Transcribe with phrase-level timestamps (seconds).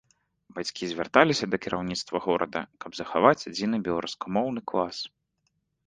[0.55, 4.97] Бацькі звярталіся да кіраўніцтва горада, каб захаваць адзіны беларускамоўны клас.